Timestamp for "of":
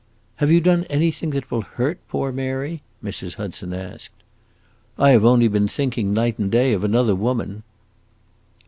6.73-6.83